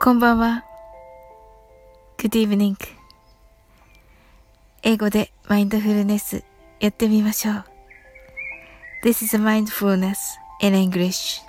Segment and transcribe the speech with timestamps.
[0.00, 0.64] こんばんは。
[2.18, 2.76] Good evening.
[4.84, 6.44] 英語でマインドフルネス
[6.78, 7.64] やってみましょう。
[9.02, 10.14] This is mindfulness
[10.62, 11.42] in English.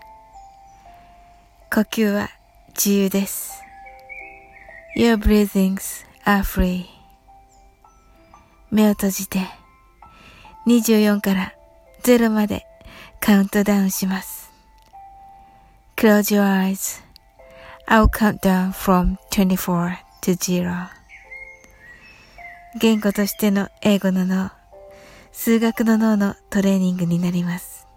[1.71, 2.31] 呼吸は
[2.69, 3.61] 自由です。
[4.97, 6.85] Your breathings are free.
[8.71, 9.41] 目を閉じて
[10.65, 11.53] 24から
[12.03, 12.65] 0まで
[13.21, 14.51] カウントダウンします。
[15.95, 17.08] Close your eyes.
[17.91, 20.89] I'll count down from 24 to 0.
[22.79, 24.51] 言語としての英語の脳、
[25.31, 27.87] 数学の脳のトレーニングになります。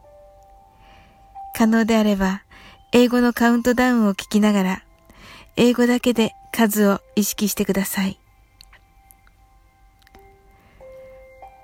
[1.55, 2.42] 可能であれば、
[2.92, 4.83] 英語のカウントダウンを聞きながら、
[5.56, 8.19] 英語だけで数を意識してください。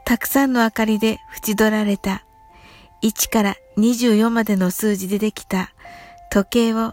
[0.05, 1.17] たくさんの明かりで
[1.47, 2.25] 縁取られた
[3.03, 5.73] 1から24までの数字でできた
[6.31, 6.93] 時計を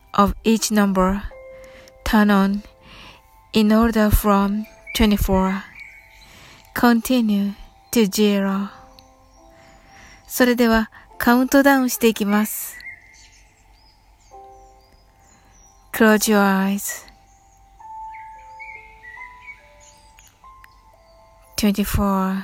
[0.13, 1.23] of each number
[2.03, 2.63] turn on
[3.53, 5.63] in order from 24
[6.73, 7.53] continue
[7.91, 8.69] to zero
[10.27, 12.77] それではカウントダウンしていきます。
[15.93, 17.05] Close your eyes.
[21.57, 22.41] 24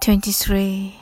[0.00, 1.01] 23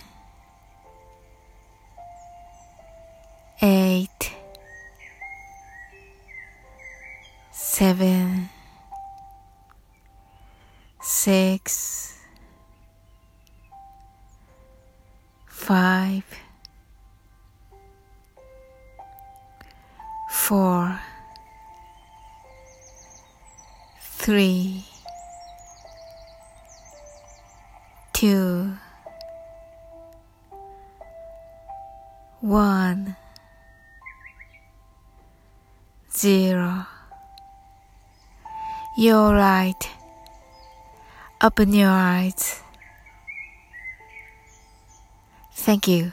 [15.71, 16.23] 5
[20.29, 20.99] 4
[24.01, 24.85] 3
[28.11, 28.73] 2
[32.41, 33.15] 1
[36.11, 36.85] 0
[38.97, 39.73] You're right.
[41.41, 42.61] Open your eyes.
[45.71, 46.11] Thank you.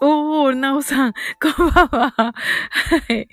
[0.00, 2.10] おー、なおさん、 こんばんは。
[2.10, 2.32] は
[3.14, 3.28] い。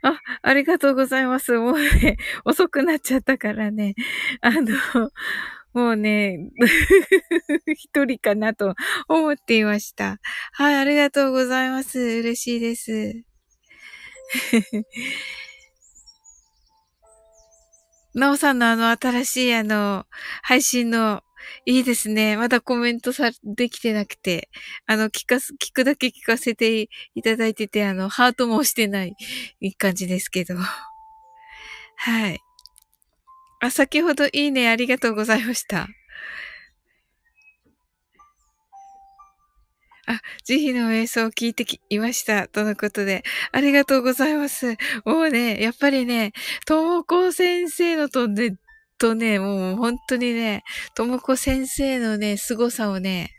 [0.00, 1.52] あ、ありがとうございます。
[1.58, 2.16] もうね、
[2.46, 3.96] 遅くなっちゃったからね。
[4.40, 5.10] あの、
[5.74, 6.38] もうね、
[7.66, 8.74] 一人かなと
[9.08, 10.18] 思っていました。
[10.52, 11.98] はい、ありがとうございます。
[11.98, 13.24] 嬉しいです。
[18.14, 20.06] なおさんのあの新しいあの、
[20.42, 21.22] 配信の、
[21.64, 22.36] いいですね。
[22.36, 24.48] まだコメントさ、できてなくて、
[24.86, 29.16] あの、聞かす、聞くだけ聞かせていただいてて、あの、ハートもしてない
[29.78, 30.54] 感じですけど。
[31.96, 32.40] はい。
[33.60, 35.88] あ、先ほどいいね、ありがとうございました。
[40.08, 42.46] あ、慈悲の瞑想を聞いてきました。
[42.46, 43.24] とのことで。
[43.50, 44.76] ありがとうございます。
[45.04, 46.32] もうね、やっぱりね、
[46.64, 48.56] ともこ先生のとね、
[48.98, 50.64] とね、もう本当にね、
[50.94, 53.30] ともこ先生のね、凄さをね、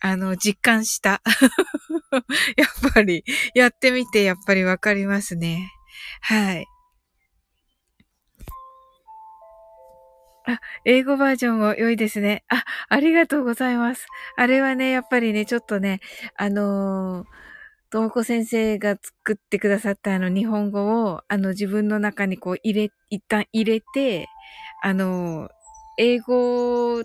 [0.00, 1.22] あの、実感した。
[2.56, 3.24] やっぱり、
[3.54, 5.70] やってみて、やっぱりわかりますね。
[6.22, 6.66] はい。
[10.46, 12.44] あ、英語バージョンも良いですね。
[12.48, 14.06] あ、ありがとうございます。
[14.36, 16.00] あれはね、やっぱりね、ちょっとね、
[16.36, 17.26] あのー、
[17.90, 24.28] ともこ先生が作ってくださったあの日本語を、あの自分の中にこう入れ、一旦入れて、
[24.82, 25.48] あの、
[25.98, 27.02] 英語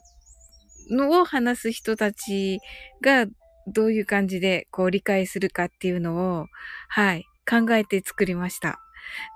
[0.92, 2.60] のを話す人たち
[3.02, 3.26] が
[3.68, 6.46] どういう感じでこう理解するかっていうのを、
[6.90, 8.80] はい、考えて作りました。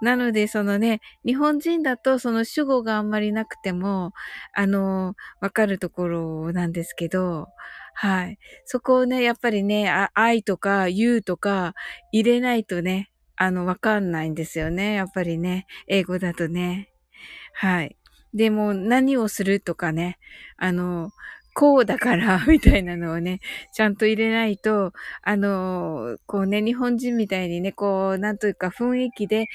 [0.02, 4.14] なので、そのね、日本人だとその主語があんまりなくても、
[4.56, 7.48] あの、わかるところなんですけど、
[7.94, 8.40] はい。
[8.66, 11.74] そこをね、やっぱりね、愛とか you とか
[12.12, 14.94] 入れないとね、あの、わかんないんですよね。
[14.96, 16.90] やっぱりね、英語だとね。
[17.54, 17.98] はい。
[18.34, 20.18] でも、何をするとかね、
[20.58, 21.12] あの、
[21.56, 23.40] こうだから、 みたいなのをね、
[23.74, 24.94] ちゃんと入れないと、
[25.24, 29.48] あの、こうね、日本人みたいにね、こう、なんというか雰囲気で、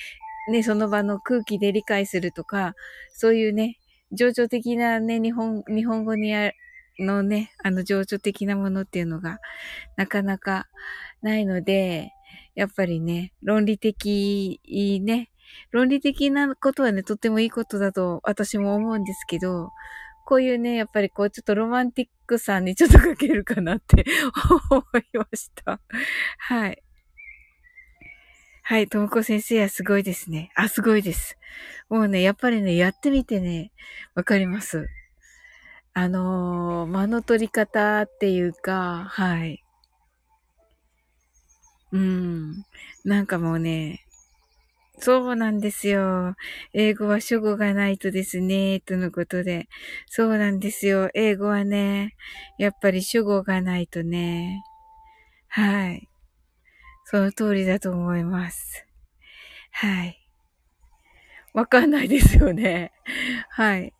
[0.50, 2.74] ね、その場の空気で理解するとか、
[3.12, 3.78] そういうね、
[4.12, 6.52] 情緒的なね、日本、日本語にあ
[6.98, 9.40] のね、あの情緒的なものっていうのが、
[9.96, 10.66] なかなか
[11.22, 12.12] ないので、
[12.54, 14.60] やっぱりね、論理的
[15.02, 15.30] ね、
[15.70, 19.70] 論理的なことはね、とってもいいことだと私も思うんですけど、
[20.26, 24.04] こういうね、やっぱりこう、ちょっとロマンティックさんにちょっとかけるかなって
[24.70, 25.80] 思いました。
[26.38, 26.82] はい。
[28.62, 30.50] はい、ともこ先生はすごいですね。
[30.54, 31.36] あ、すごいです。
[31.90, 33.72] もうね、やっぱりね、やってみてね、
[34.14, 34.88] わかります。
[35.92, 39.62] あのー、間の取り方っていうか、はい。
[41.92, 42.64] うん。
[43.04, 44.03] なんかもうね、
[44.98, 46.34] そうなんですよ。
[46.72, 49.68] 英語は主語がないとですね、とのことで。
[50.06, 51.10] そうなんですよ。
[51.14, 52.14] 英語はね、
[52.58, 54.62] やっぱり主語がないとね。
[55.48, 56.08] はい。
[57.04, 58.86] その通りだと思います。
[59.72, 60.20] はい。
[61.52, 62.92] わかんないですよね。
[63.50, 63.92] はい。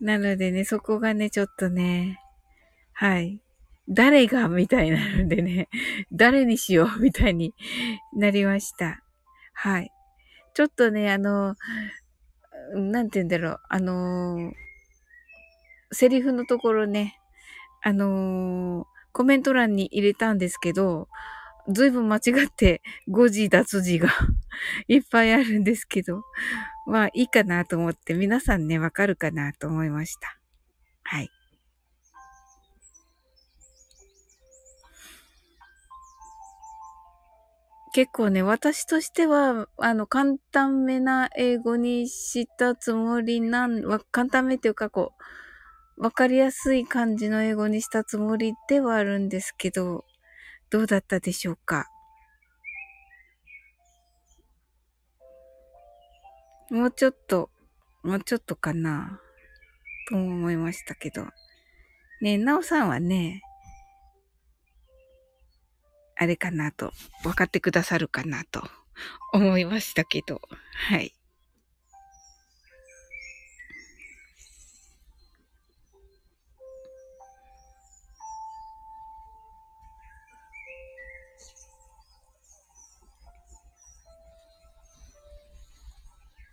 [0.00, 2.20] なのでね、そこがね、ちょっとね、
[2.92, 3.40] はい。
[3.88, 4.48] 誰が？
[4.48, 5.68] みたいなのでね、
[6.12, 7.00] 誰にしよう？
[7.00, 7.54] みたいに
[8.12, 9.02] なりました。
[9.58, 9.90] はい。
[10.54, 11.56] ちょっとね、あの、
[12.74, 14.52] なんて言うんだろう、あの、
[15.92, 17.18] セリフのところね、
[17.82, 21.08] あの、コメント欄に入れたんですけど、
[21.68, 24.10] ずいぶん間違って誤字脱字が
[24.88, 26.22] いっぱいあるんですけど、
[26.86, 30.38] まあいいかなと思って皆さんね、わかるかなと思いました。
[31.02, 31.30] はい。
[37.96, 45.14] 結構ね、私としては、あの、簡単めな英語にしたつもりなん、簡単めっていうかこ
[45.96, 50.04] う、わかりやすい感じの英語にしたつもりではあるんですけど、
[50.68, 51.86] どうだったでしょうか？
[56.70, 57.48] もうちょっと、
[58.02, 59.18] もうちょっとかな、
[60.10, 61.24] と思いましたけど。
[62.20, 63.40] ね、なおさんはね、
[66.18, 66.92] あれかなと、
[67.22, 68.62] 分かってくださるかなと
[69.32, 70.40] 思いましたけど、
[70.88, 71.12] はい。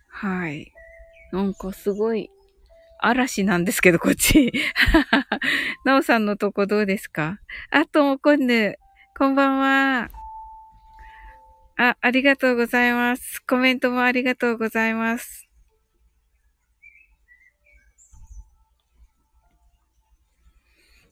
[0.08, 0.72] はい。
[1.32, 2.30] なんかすごい
[3.00, 4.52] 嵐なんですけど、こっち。
[5.84, 7.38] なおさんのとこどうですか？
[7.70, 8.76] あともこんぬ、
[9.16, 10.10] こんばんは。
[11.76, 13.40] あ、ありがとうございます。
[13.46, 15.48] コメントもありがとうございます。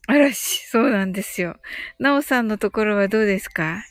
[0.09, 1.57] 嵐、そうなんですよ。
[1.99, 3.85] なおさんのところはどうですか？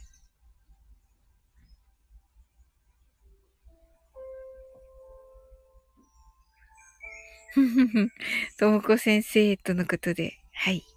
[7.54, 8.10] ふふふ。
[8.58, 10.91] ともこ先生とのことで、はい。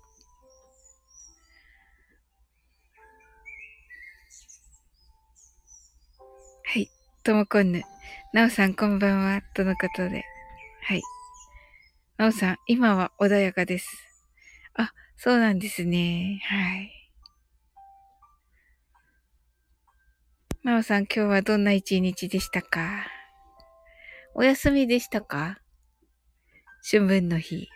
[7.24, 7.82] ともこんぬ。
[8.34, 9.40] なおさんこんばんは。
[9.54, 10.26] とのことで。
[10.82, 11.00] はい。
[12.18, 13.88] なおさん、今は穏やかです。
[14.74, 16.42] あ、そうなんですね。
[16.44, 16.90] はい。
[20.64, 23.06] なおさん、今日はどんな一日でしたか？
[24.34, 25.56] お休みでしたか？
[26.82, 27.70] 春分の日。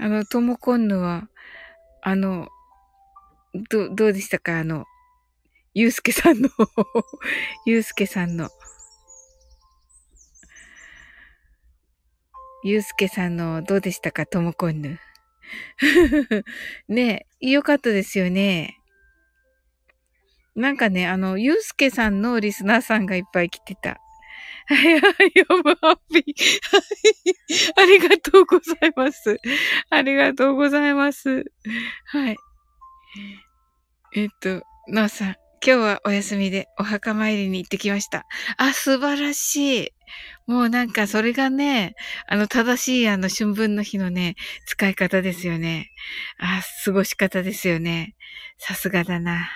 [0.00, 1.28] あの、ともこんぬは、
[2.02, 2.48] あの、
[3.70, 4.58] ど、どうでしたか？
[4.60, 4.84] あの、
[5.74, 6.48] ゆうすけさんの
[7.66, 8.50] ゆうすけさんの、
[12.64, 14.26] ゆうすけさんの、どうでしたか？
[14.26, 14.98] ともこんぬ。
[16.88, 18.76] ねえ、よかったですよね。
[20.56, 23.98] なんかね、あの、ゆうすけさんのリスナーさんがいっぱい来てた。
[24.70, 26.34] はい、はい、ヨムハッピー。
[26.70, 27.82] はい。
[27.82, 29.36] ありがとうございます。
[29.90, 31.44] ありがとうございます。
[32.06, 32.36] はい。
[34.14, 38.26] えっと、なおさん、今日はお休みでお墓参りに行ってきました。
[38.58, 39.88] あ、素晴らしい。
[40.46, 41.94] もうなんかそれがね、
[42.28, 44.36] あの正しいあの春分の日のね、
[44.66, 45.90] 使い方ですよね。
[46.38, 48.14] あ、過ごし方ですよね。
[48.56, 49.50] さすがだな。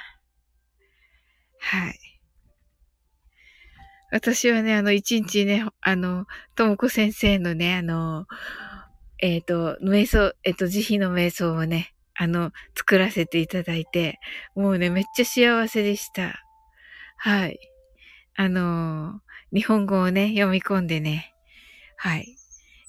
[1.60, 2.13] はい。
[4.14, 8.26] 私はね、あの一日ね、あの、ともこ先生のね、あの、
[9.18, 14.20] えっ、ー、と、瞑想、えっ、ー、と、慈悲の瞑想をね、あの、作らせていただいて、
[14.54, 16.44] もうね、めっちゃ幸せでした。
[17.16, 17.58] はい。
[18.36, 19.20] あの
[19.52, 21.34] 日本語をね、読み込んでね、
[21.96, 22.36] はい。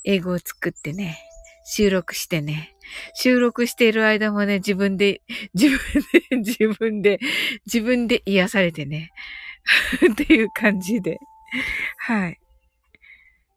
[0.03, 1.17] 英語を作ってね、
[1.65, 2.75] 収録してね、
[3.15, 5.23] 収録している間もね、自分で、
[5.55, 5.79] 自分
[6.11, 7.19] で、自分で、
[7.65, 9.11] 自分で癒されてね、
[10.11, 11.19] っていう感じで、
[11.97, 12.39] はい。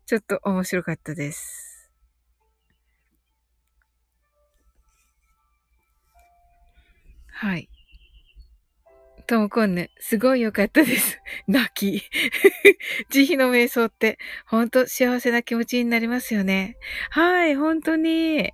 [0.07, 1.91] ちょっと面白かったです。
[7.31, 7.69] はい。
[9.29, 11.21] ともこんぬ、すごい良かったです。
[11.47, 12.03] 泣き。
[13.13, 16.79] 慈悲の瞑想って、ほんと幸せな気持ちになりますよね。
[17.11, 18.53] はい、本当に。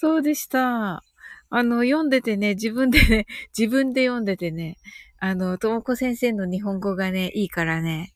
[0.00, 1.04] そうでした。
[1.50, 4.78] あの、読んでてね、自分でね、自分で読んでてね、
[5.24, 8.12] あの、ともこ先生の日本語がね、いいからね、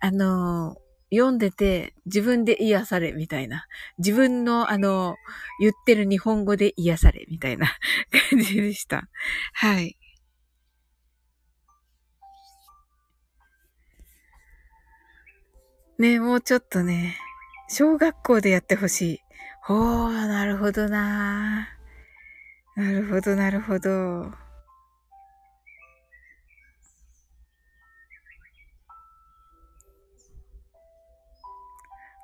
[0.00, 0.74] あの、
[1.12, 3.66] 読んでて自分で癒されみたいな。
[3.98, 5.14] 自分のあの、
[5.60, 7.68] 言ってる日本語で癒されみたいな
[8.30, 9.08] 感じでした。
[9.52, 9.96] はい。
[16.00, 17.18] ねもうちょっとね、
[17.68, 19.18] 小学校でやってほしい。
[19.62, 21.68] ほー、なるほどな
[22.74, 24.41] なるほど、なるほど。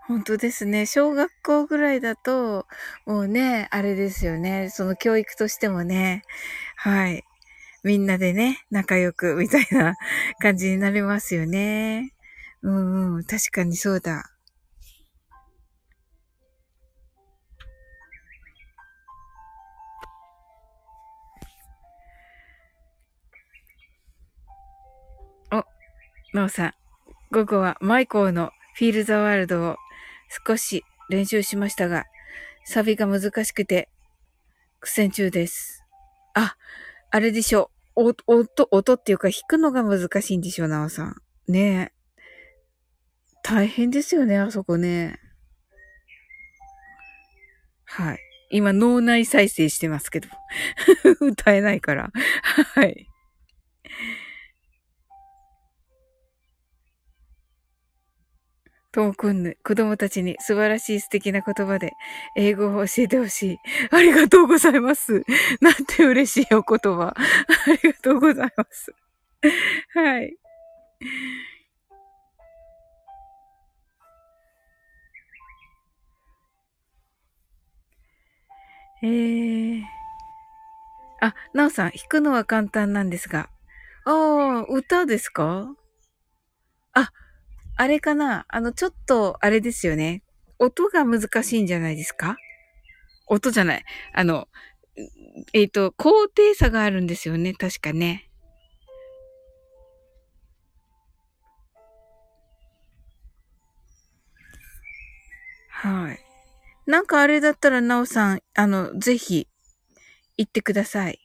[0.08, 0.86] 本当ですね。
[0.86, 2.66] 小学校ぐらいだと、
[3.04, 4.70] もうね、あれですよね。
[4.70, 6.22] その教育としてもね。
[6.76, 7.24] はい。
[7.84, 9.96] みんなでね、仲良く、みたいな
[10.40, 12.14] 感じになりますよね。
[12.62, 14.32] うんうん、確かにそうだ。
[25.52, 25.56] お、
[26.34, 26.74] ノーさん。
[27.30, 29.76] 午後はマイコーのフィールザワールドを
[30.46, 32.04] 少し練習しましたが、
[32.64, 33.88] サビが難しくて
[34.80, 35.84] 苦戦中です。
[36.34, 36.56] あ、
[37.10, 37.70] あれでしょ。
[37.96, 41.16] お、音、音っていうか弾くのが難しいんでしょう、なおさん。
[41.48, 41.92] ねえ。
[43.42, 45.18] 大変ですよね、あそこね。
[47.84, 48.18] はい。
[48.50, 50.28] 今、脳内再生してますけど。
[51.20, 52.12] 歌えないから。
[52.74, 53.08] はい。
[58.92, 61.92] ともくんぬ、子供たちに素晴らしい素敵な言葉で
[62.36, 63.58] 英語を教えてほしい。
[63.90, 65.22] ありがとうございます。
[65.60, 67.14] なんて嬉しいお言葉。
[67.16, 67.16] あ
[67.82, 68.94] りがとうございます。
[69.94, 70.36] はい。
[79.02, 79.82] えー。
[81.20, 83.50] あ、なおさん、弾くのは簡単なんですが。
[84.04, 85.74] ああ、歌ですか？
[86.94, 87.10] あ、
[87.80, 88.44] あれかな？
[88.48, 90.24] あの、ちょっと、あれですよね。
[90.58, 92.36] 音が難しいんじゃないですか？
[93.28, 93.84] 音じゃない。
[94.12, 94.48] あの、
[95.52, 97.54] えっ、ー、と、高低差があるんですよね。
[97.54, 98.28] 確かね。
[105.70, 106.18] はい。
[106.90, 109.46] なんかあれだったら、なおさん、あの、ぜひ、
[110.36, 111.20] 言ってください。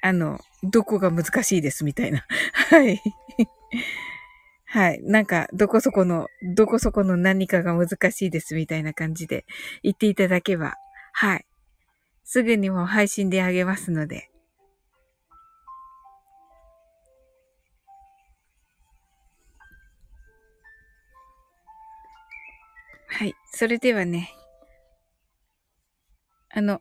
[0.00, 2.24] あの、どこが難しいです、みたいな。
[2.70, 3.02] はい。
[4.72, 5.02] はい。
[5.02, 9.44] なんか、どこそこの、どこそこの何かが難しいですみたいな感じで
[9.82, 10.76] 言っていただけば、
[11.12, 11.44] はい。
[12.24, 14.30] すぐにも配信であげますので。
[23.08, 23.34] はい。
[23.52, 24.30] それではね、
[26.48, 26.80] あの、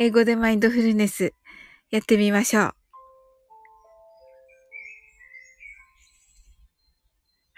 [0.00, 1.34] 英語でマインドフルネス
[1.92, 2.81] やってみましょう。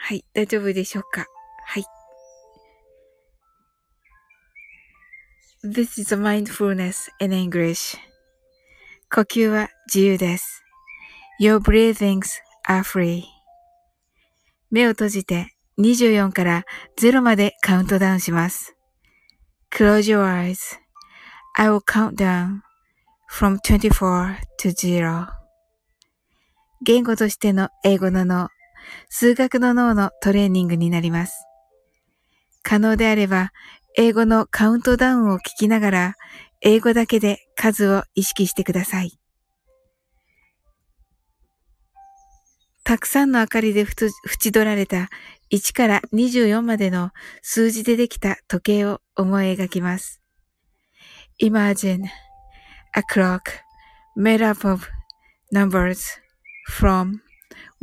[0.07, 1.25] はい、大丈夫でしょうか
[1.65, 1.85] はい。
[5.65, 7.97] This is a mindfulness in English.
[9.11, 10.63] 呼吸は自由です。
[11.41, 12.27] Your breathings
[12.69, 13.23] are free.
[14.71, 16.65] 目を閉じて24から
[17.01, 18.77] 0までカウントダウンします。
[19.73, 22.61] Close your eyes.I will count down
[23.33, 25.29] from 24 to 0.
[26.83, 28.51] 言語としての英語の脳、
[29.09, 31.47] 数学の脳のトレーニングになります。
[32.62, 33.53] 可能であれば、
[33.97, 36.14] 英語のカウントダウンを聞きながら、
[36.61, 39.19] 英語だけで数を意識してください。
[42.85, 44.11] たくさんの明かりで縁
[44.53, 45.09] 取られた
[45.50, 50.21] 1から24までの数字でできた時計を思い描きます。
[51.41, 52.05] Imagine
[52.95, 53.41] a clock
[54.17, 54.87] made up of
[55.53, 56.21] numbers
[56.69, 57.24] from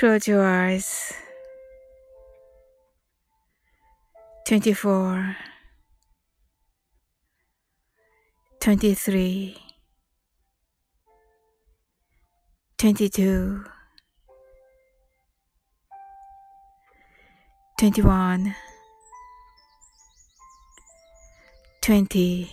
[0.00, 1.12] Close your eyes.
[4.46, 5.36] 24
[8.60, 9.56] 23
[12.78, 13.64] 22
[17.78, 18.54] 21
[21.82, 22.50] 20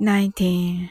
[0.00, 0.90] 19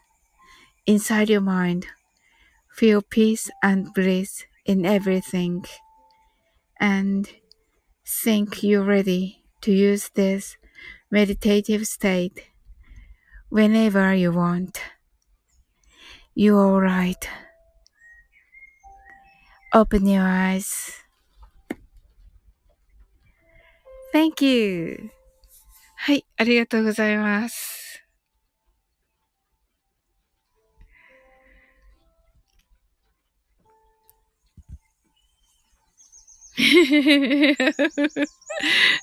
[0.86, 1.86] inside your mind.
[2.74, 5.64] Feel peace and bliss in everything.
[6.78, 7.28] And
[8.06, 10.56] think you're ready to use this
[11.10, 12.50] meditative state
[13.48, 14.80] whenever you want.
[16.34, 17.28] You're alright.
[19.72, 20.92] Open your eyes.
[24.12, 25.10] Thank you.
[25.98, 27.79] はい、ありがとうございます。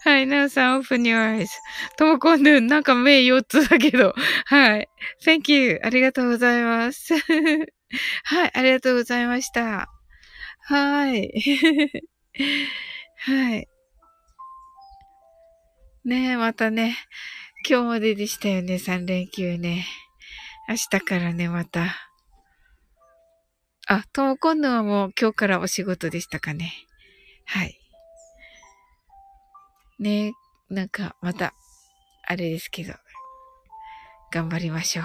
[0.04, 1.46] はい、なおさん、open your eyes.
[1.96, 4.14] ともこんぬん、なんか目4つだけど。
[4.44, 4.88] はい。
[5.24, 5.80] Thank you.
[5.82, 7.14] ありがとうございます。
[8.24, 9.88] はい、ありがとうございました。
[10.60, 11.32] はい。
[13.16, 13.68] はい。
[16.04, 16.96] ねえ、またね、
[17.68, 19.86] 今日まででしたよね、3連休ね。
[20.68, 21.96] 明日からね、また。
[23.86, 26.72] あ、ともこんぬんはもう今日からお仕事でしたかね。
[27.48, 27.80] はい。
[29.98, 30.34] ね
[30.68, 31.54] なんか、また、
[32.26, 32.92] あれですけど、
[34.30, 35.04] 頑張りましょう。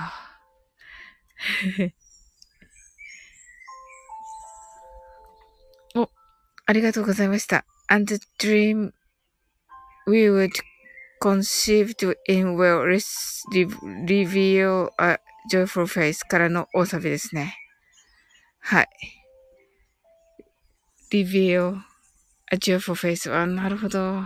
[6.02, 6.10] お、
[6.66, 7.66] ありがとうございました。
[7.88, 8.92] And the dream
[10.06, 10.52] we would
[11.22, 12.84] conceived in will
[14.06, 17.56] reveal a joyful face からの大サビですね。
[18.60, 18.90] はい。
[21.10, 21.93] reveal
[22.52, 24.24] a joyful face あ、なるほど。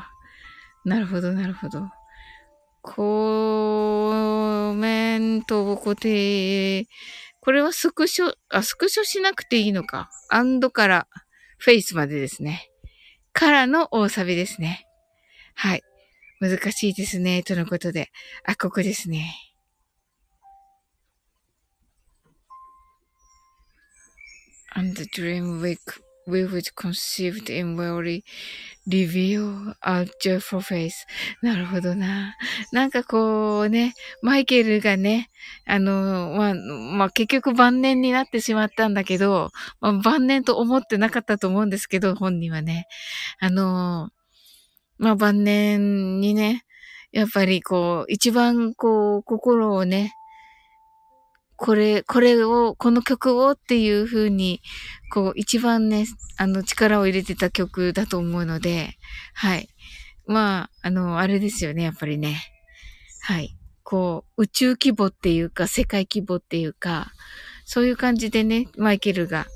[0.85, 1.89] なるほど、なるほど。
[2.81, 6.87] コメントを固定。
[7.41, 10.09] これはスクショ、あ、スクショしなくていいのか。
[10.29, 11.07] アンドから
[11.57, 12.69] フェイスまでですね。
[13.33, 14.87] からの大サビですね。
[15.55, 15.83] はい。
[16.39, 17.43] 難しいですね。
[17.43, 18.09] とのことで。
[18.45, 19.33] あ、ここですね。
[24.75, 28.23] And the dream wake we would conceived in very
[28.85, 30.93] reveal a joyful face.
[31.41, 32.35] なるほどな。
[32.71, 35.29] なんかこうね、マイケルがね、
[35.65, 42.87] あの、まあ、まあ、結局晩年になってしまったんだけど、まあ、晩年と思ってなかったと思うんですけど、本人はね。
[43.39, 44.09] あの、
[44.97, 46.63] まあ、晩年にね、
[47.11, 50.13] やっぱりこう、一番こう、心をね、
[51.57, 54.61] これ、これを、この曲をっていう風に、
[55.11, 56.05] こう、一番ね、
[56.37, 58.97] あの、力を入れてた曲だと思うので、
[59.33, 59.67] はい。
[60.27, 62.37] まあ、あの、あれですよね、やっぱりね。
[63.23, 63.57] はい。
[63.83, 67.11] こう、宇宙規模っていうか、世界規模っていうか、
[67.65, 69.47] そういう感じでね、マイケルが、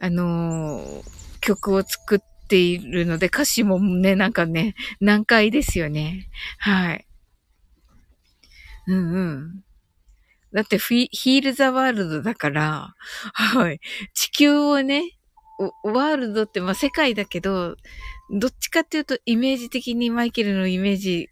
[0.00, 1.02] あのー、
[1.40, 6.28] 曲を作っているので、歌詞もね、なんかね、難解ですよね。
[6.58, 7.06] はい。
[8.88, 9.65] うんうん。
[10.52, 12.94] だってフィ、ヒールザワールドだから、
[13.34, 13.80] はい。
[14.14, 15.02] 地球をね、
[15.84, 17.76] ワールドってまあ世界だけど、
[18.30, 21.28] どっちかっていうとイメージ的にマイケルのイメージ、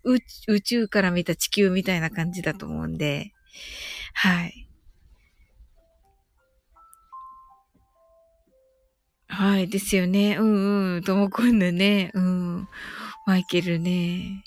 [0.48, 3.32] 宇宙から見た地球みたいな感じだと思うんで、
[4.14, 4.68] はい。
[9.28, 10.36] はい、ですよね。
[10.38, 11.02] うんうん。
[11.02, 12.10] ともこんぬね。
[12.14, 12.68] うん。
[13.26, 14.44] マイケルね。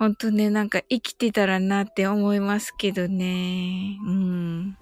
[0.00, 3.98] ほんとね、なんか生きてたらなって思いますけどね。
[4.06, 4.78] うん。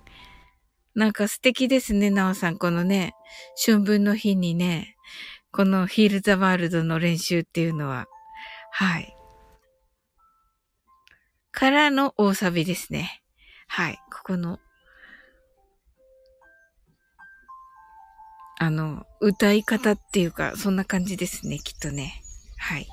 [0.94, 2.57] なんか素敵ですね、なおさん。
[2.57, 3.14] このね、
[3.66, 4.94] 春分の日にね、
[5.50, 8.07] このヒールザワールドの練習っていうのは、
[8.70, 9.12] はい。
[11.50, 13.20] からの大サビですね。
[13.66, 13.98] はい。
[14.12, 14.61] ここの、
[18.61, 22.22] あの、歌い方っていうか、そんな感じですね、きっとね。
[22.57, 22.87] はい。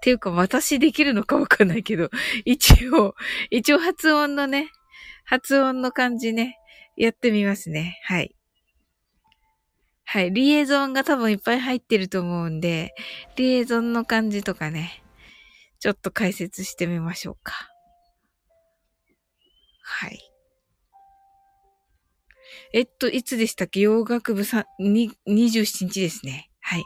[0.00, 2.10] ていうか私できるのかわかんないけど、
[2.44, 3.14] 一応、
[3.50, 4.70] 一応発音のね、
[5.24, 6.58] 発音の感じね、
[6.96, 8.00] やってみますね。
[8.04, 8.34] はい。
[10.04, 10.32] はい。
[10.32, 12.94] リエゾンが多分いっぱい入ってると思うんで、
[13.36, 15.02] リエゾンの感じとかね、
[15.78, 17.70] ちょっと解説してみましょうか。
[19.82, 20.18] はい。
[22.72, 23.80] えっと、いつでしたっけ？
[23.80, 26.50] 洋楽部さ、に、27日ですね。
[26.60, 26.84] はい。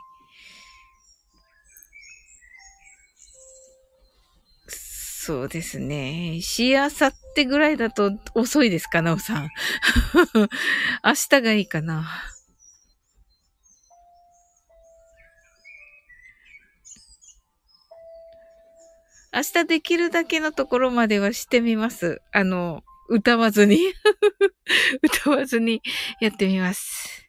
[5.26, 6.42] そうですね。
[6.42, 9.48] しあさってぐらいだと遅いですか、なおさん。
[11.02, 12.06] 明日がいいかな。
[19.32, 22.20] 明日できるだけのところまではしてみます。
[22.30, 23.78] あの、歌わずに
[25.00, 25.80] 歌わずに
[26.20, 27.23] やってみます。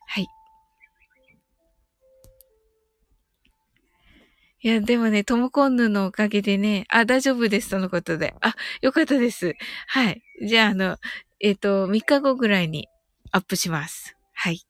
[4.65, 8.33] いや、でもね、トモコンヌのおかげでね、あ、大丈夫です、とのことで。
[8.41, 9.53] あ、よかったです。
[9.85, 10.23] はい。
[10.41, 10.97] じゃあ、あの、
[11.39, 12.87] えっ、ー、と、3日後ぐらいに
[13.31, 14.17] アップします。
[14.33, 14.65] はい。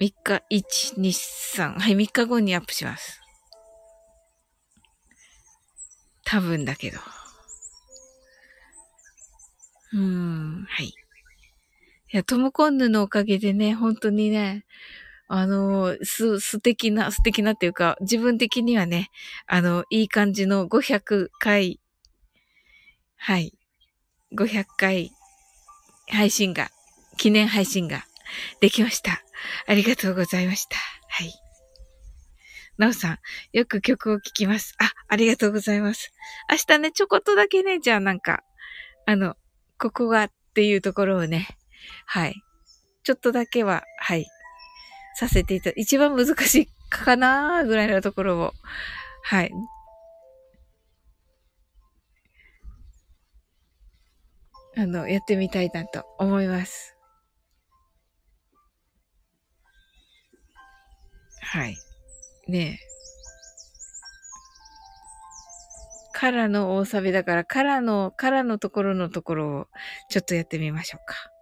[0.00, 1.12] 3日、1、2、
[1.56, 1.78] 3。
[1.78, 3.20] はい、3日後にアップします。
[6.24, 7.00] 多分だけど。
[9.92, 10.86] うーん、はい。
[10.86, 10.94] い
[12.12, 14.64] や、トムコンヌのおかげでね、本当にね、
[15.26, 19.10] あの、す、素敵な、素敵なっていうか、自分的にはね、
[19.46, 21.80] あの、いい感じの500回、
[23.16, 23.54] はい、
[24.36, 25.10] 500回
[26.08, 26.70] 配信が、
[27.16, 28.04] 記念配信が
[28.60, 29.22] できました。
[29.66, 30.76] ありがとうございました。
[31.08, 31.32] はい。
[32.76, 33.18] なおさん、
[33.52, 34.74] よく曲を聴きます。
[34.78, 36.12] あ、ありがとうございます。
[36.50, 38.42] 明日ね、ちょこっとだけね、じゃあなんか、
[39.06, 39.36] あの、
[39.78, 41.46] ここがっていうところをね、
[42.06, 42.42] はい。
[43.04, 44.26] ちょっとだけは、はい、
[45.14, 48.52] させていた、一番難しいかなぐらいのところを、
[49.22, 49.52] はい。
[54.76, 56.96] あの、やってみたいなと思います。
[61.40, 61.76] はい。
[62.48, 62.94] ねえ。
[66.12, 69.66] からの大サビだから、からの、からのところのところを、
[70.10, 71.33] ちょっとやってみましょうか。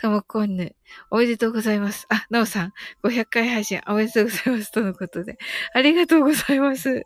[0.00, 0.76] ともこんぬ、
[1.10, 2.06] おめでとうございます。
[2.08, 4.70] あ、なおさん、500回配信おめでとうございます。
[4.70, 5.38] とのことで。
[5.74, 7.02] ありがとうございます。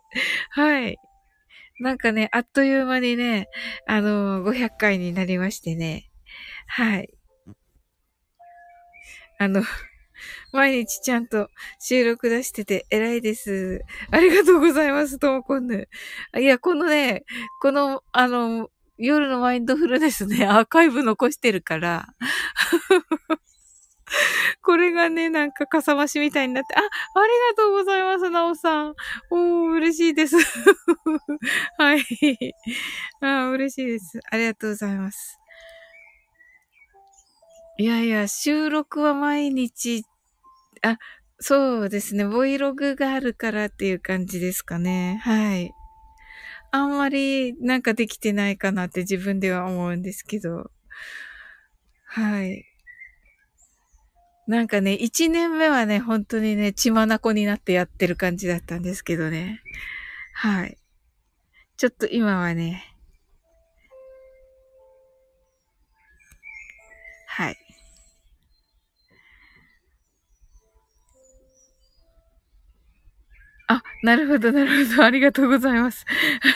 [0.51, 0.97] はい。
[1.79, 3.47] なんかね、あっという間にね、
[3.87, 6.11] あのー、500回になりましてね。
[6.67, 7.09] はい。
[9.39, 9.63] あの、
[10.51, 13.81] 毎日ちゃんと収録出してて偉いです。
[14.11, 15.89] ありがとうございます、ともこんぬ。
[16.37, 17.25] いや、このね、
[17.59, 18.69] この、あの、
[19.03, 22.07] 夜のマインドフルネスね、 アーカイブ残してるから。
[24.61, 26.87] これがね、なんかかさ増しみたいになって、あ、あり
[27.57, 28.95] がとうございます、なおさん。
[29.29, 30.37] おー、嬉しいです。
[31.77, 32.05] はい。
[33.19, 34.19] あ嬉しいです。
[34.31, 35.37] ありがとうございます。
[37.77, 40.05] いやいや、収録は毎日、
[40.81, 40.97] あ、
[41.39, 45.19] そうですね、Vlog があるからっていう感じですかね。
[45.23, 45.73] はい。
[46.75, 50.71] あんまりなんかできてないかなって自分では思うんですけど。
[52.05, 52.65] はい。
[54.47, 59.61] なんかね、一年目はね、本当にね、血まなこになってやってる感じだったんですけどね。
[60.33, 60.79] はい。
[61.77, 62.92] ちょっと今はね、
[73.67, 75.03] あ、なるほど、なるほど。
[75.05, 76.05] ありがとうございます。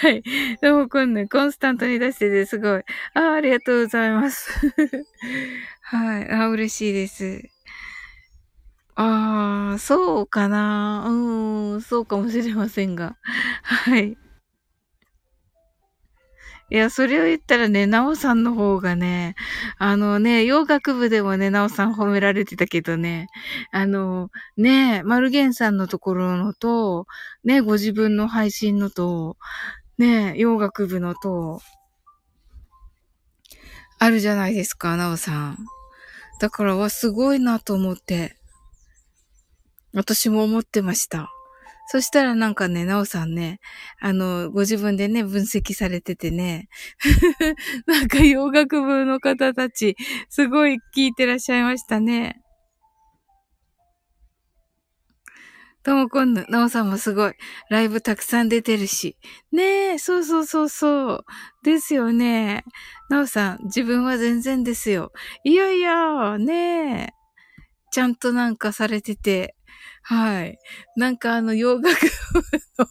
[0.01, 0.23] はい。
[0.61, 2.83] でも、こんね、コンスタントに出してて、すごい。
[3.13, 4.49] あ、ありがとうございます。
[5.81, 6.29] はい。
[6.31, 7.49] あ、嬉しいです。
[8.95, 11.05] ああ、そうかな。
[11.07, 13.15] うん、そうかもしれませんが。
[13.63, 14.17] はい。
[16.69, 19.35] いや、それを言ったらね、なおさんの方がね、
[19.77, 23.27] あのね、洋楽部でもね、なおさん褒められてたけどね、
[23.71, 27.07] あの、ね、マルゲンさんのところのと、
[27.45, 29.37] ね、ご自分の配信のと、
[29.97, 31.61] ね、洋楽部のと、
[33.99, 35.57] あるじゃないですか、なおさん。
[36.41, 38.35] だからはすごいなと思って。
[39.93, 41.31] 私も思ってました。
[41.89, 43.59] そしたらなんかね、なおさんね、
[44.01, 46.67] あの、ご自分でね、分析されててね、
[47.87, 49.95] なんか洋楽部の方たち、
[50.29, 52.41] すごい聞いてらっしゃいましたね。
[55.87, 57.33] ともこんぬ、なおさんもすごい。
[57.69, 59.15] ライブたくさん出てるし。
[59.53, 61.25] ねえ、そうそうそうそう。
[61.63, 62.65] ですよね。
[63.09, 65.13] なおさん、自分は全然ですよ。
[65.45, 67.09] いやいや、ねえ。
[67.93, 69.55] ちゃんとなんかされてて、
[70.09, 70.57] はい。
[70.95, 72.41] なんかあの、洋楽部
[72.79, 72.87] の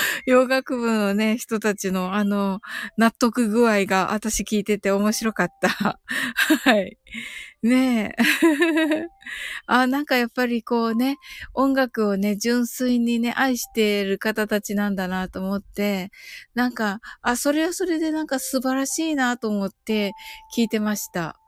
[0.26, 2.60] 洋楽部のね、人たちのあの、
[2.98, 5.68] 納得具合が私聞いてて面白かった。
[6.64, 6.98] はい。
[7.62, 8.22] ねえ。
[9.66, 11.16] あ、なんかやっぱりこうね、
[11.54, 16.10] 音楽をね、純粋にね、愛している方たちなんだなと思って、
[16.54, 20.12] なんか、あ、それはそれでなんか素晴らしいなと思って
[20.56, 21.38] 聞いてました。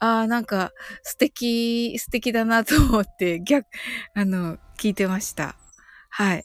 [0.00, 3.66] ああ、なんか素敵、素敵だなと思って、逆、
[4.14, 5.56] あの、聞いてました。
[6.10, 6.44] はい。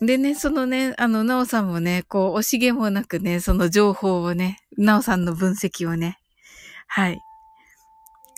[0.00, 6.18] でね、そのね、あの、なおさんもね、こう、惜しげもなくね、その情報をね、なおさんの分析をね、
[6.86, 7.20] はい。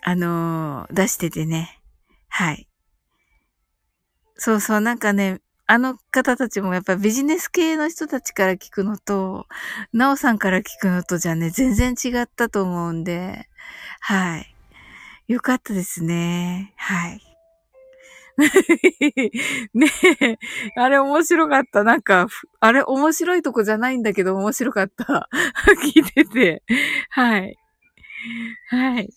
[0.02, 1.80] あのー、出しててね、
[2.28, 2.68] はい。
[4.36, 9.46] そうそう、なんかね、あの方たちもやっぱビジネス系の人たちから聞くのと、
[9.92, 13.48] なおさんから聞くのとじゃね、全然違ったと思うんで、
[14.00, 14.54] はい。
[15.28, 16.74] よかったですね。
[16.76, 17.20] はい。
[19.74, 19.88] ね
[20.20, 20.38] え、
[20.76, 21.84] あれ面白かった。
[21.84, 22.28] なんか、
[22.60, 25.28] あれ面白いとこじゃないんだけど面白かった。
[25.84, 26.62] 聞いてて。
[27.10, 27.56] はい。
[28.70, 29.08] はい。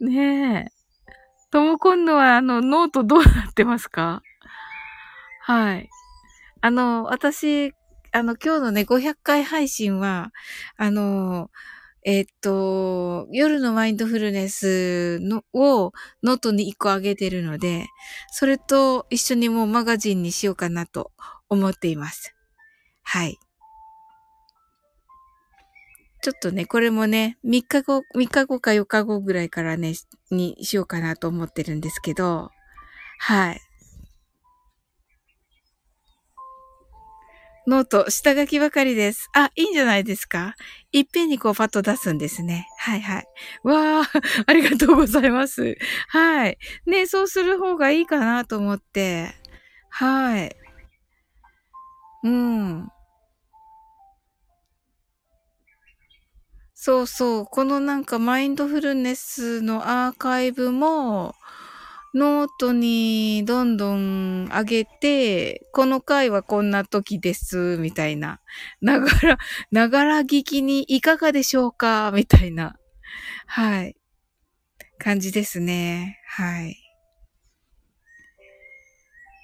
[0.00, 0.72] ねえ。
[1.50, 4.22] ともこんのはあの、ノートどうなってますか？
[5.40, 5.88] はい。
[6.60, 7.74] あの、私、
[8.12, 10.32] あの、今日のね、500回配信は、
[10.76, 11.50] あの、
[12.04, 17.86] えっと、夜のマインドフルネスのをノートに1個あげてるので、
[18.32, 21.12] それと一緒にもうマガジンにしようかなと
[21.48, 22.34] 思っています。
[23.02, 23.38] はい。
[26.22, 29.94] ちょっとね、これもね、3日後、3日後か4日後ぐらいからね、
[30.30, 32.50] にしようかなと思ってるんですけど、
[33.18, 33.60] はい。
[37.70, 39.28] ノート、下書きばかりです。
[39.32, 40.56] あ、いいんじゃないですか？
[40.90, 42.66] いっぺんにこうパッと出すんですね。
[42.78, 43.24] はいはい。
[43.62, 45.76] わー、 ありがとうございます。
[46.08, 46.58] はい。
[46.86, 49.36] ね、そうする方がいいかなと思って。
[49.88, 50.56] はい。
[52.24, 52.88] うん。
[56.74, 57.44] そうそう。
[57.46, 61.36] このなんかマインドフルネスのアーカイブも、
[62.14, 68.40] ノートにどんどん上げて、この回はこんな時です、みたいな。
[68.80, 69.38] ながら、
[69.70, 72.76] ながら聞きにいかがでしょうかみたいな。
[73.46, 73.96] はい。
[74.98, 76.18] 感じですね。
[76.26, 76.76] はい。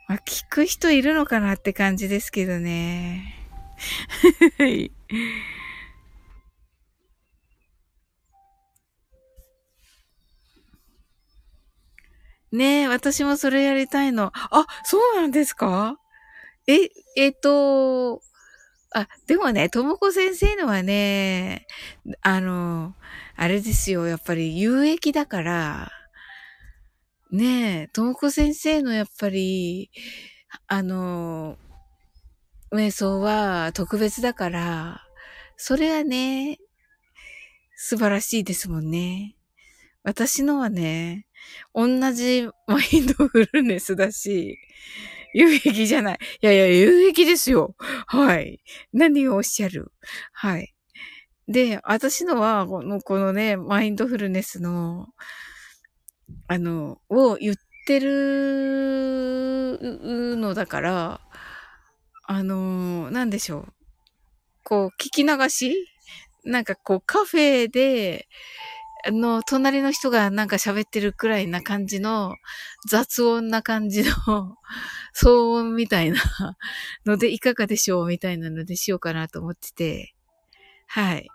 [0.09, 3.35] まあ、聞く人いるのかなって感じですけどね。
[4.59, 4.93] はい。
[12.53, 14.31] ねえ、私もそれやりたいの。
[14.35, 15.99] あ、そうなんですか？
[16.67, 18.23] え、えっ、と、
[18.95, 21.67] あ、でもね、ともこ先生のはね、
[22.23, 22.95] あの、
[23.37, 25.91] あれですよ、やっぱり有益だから、
[27.33, 29.91] ねえ、ともこ先生のやっぱり、
[30.69, 31.59] あの、
[32.73, 35.03] 瞑想は特別だから、
[35.57, 36.59] それはね、
[37.77, 39.37] 素晴らしいですもんね。
[40.05, 41.26] 私のはね、
[41.75, 44.59] 同じマインドフルネスだし、
[45.35, 46.19] 有益じゃない。
[46.41, 47.75] いやいや、有益ですよ。
[48.07, 48.63] はい。
[48.93, 49.93] 何をおっしゃる？
[50.33, 50.75] はい。
[51.49, 55.09] で、私のは、この、このね、マインドフルネスの、
[56.49, 57.57] あの、を言っ
[57.87, 59.79] てる
[60.37, 61.21] のだから、
[62.27, 63.73] あの、なんでしょう。
[64.65, 65.87] こう、聞き流し？
[66.45, 68.27] なんかこう、カフェで、
[69.11, 72.37] の、隣の人がなんか喋ってるくらいな感じの、
[72.89, 74.11] 雑音な感じの、
[75.21, 76.21] 騒音みたいな
[77.07, 80.15] ので、いかがでしょうみたいなのでしようかなと思ってて、
[80.89, 81.29] はい。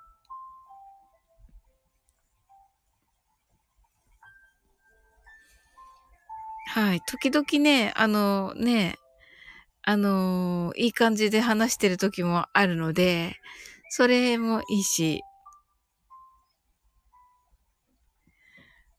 [6.74, 7.02] はい。
[7.02, 8.96] 時々ね、あのね、
[9.84, 13.36] あのいい感じで話してる時もあるので、
[13.90, 15.22] それもいいし。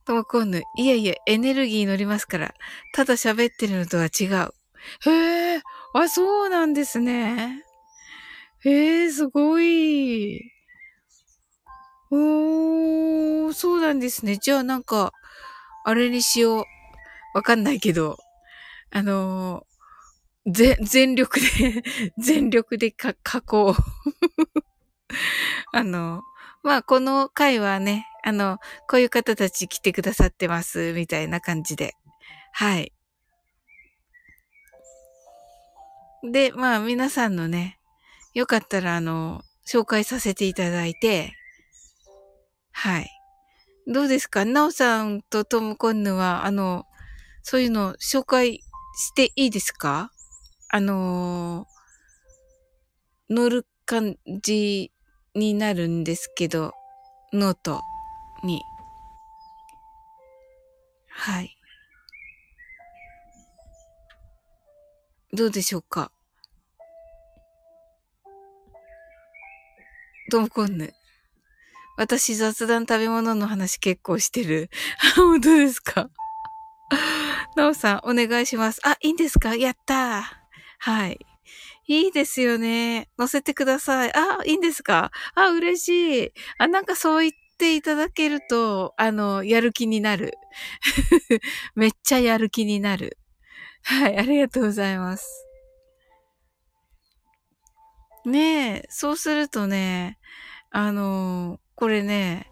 [0.05, 2.55] ともこんぬ、いえいえ、エネルギー乗りますから、
[2.95, 4.53] ただ喋ってるのとは違う。
[5.11, 5.63] へえ、
[5.95, 7.63] あ、そうなんですね。
[8.65, 10.41] へえ、すごい。
[12.11, 14.39] おー、そうなんですね。
[14.39, 15.13] じゃあなんか、
[15.85, 16.65] あれにしよう。
[17.35, 18.19] わかんないけど、
[18.91, 21.47] あのー、ぜ、全力で
[22.19, 23.75] 全力でか、加工
[25.73, 26.23] あの、
[26.63, 31.95] まあ、この回はね、あの、こういう方たち来てくださってます、みたいな感じで。
[32.53, 32.93] はい。
[36.31, 37.81] で、まあ、皆さんのね、
[38.35, 41.33] よかったら、あの、紹介させていただいて、
[42.71, 43.11] はい。
[43.87, 44.45] どうですか？
[44.45, 46.87] なおさんとトムコンヌは、あの、
[47.43, 48.61] そういうの紹介
[48.95, 50.13] していいですか？
[50.71, 54.93] あのー、乗る感じ
[55.35, 56.75] になるんですけど、
[57.33, 57.81] ノート
[58.45, 58.63] に。
[61.09, 61.57] はい。
[65.33, 66.11] どうでしょうか？
[70.31, 70.93] トムコンヌ。
[71.97, 74.71] 私雑談食べ物の話結構してる。
[75.17, 76.11] 本当ですか？
[77.57, 78.81] なおさん、お願いします。
[78.87, 79.55] あ、いいんですか？
[79.57, 80.23] やったー。
[80.79, 81.19] はい。
[81.87, 83.09] いいですよね。
[83.19, 84.13] 乗せてください。
[84.15, 85.11] あ、いいんですか？
[85.35, 86.33] あ、嬉しい。
[86.59, 90.35] あ、なんかそう言っていただけると、あの、やる気になる。
[91.75, 93.19] めっちゃやる気になる。
[93.85, 95.47] はい、ありがとうございます。
[98.25, 100.19] ねえ、そうするとね、
[100.71, 102.47] あの、これね、